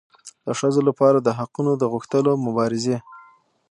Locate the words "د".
0.45-0.47, 1.21-1.29, 1.77-1.83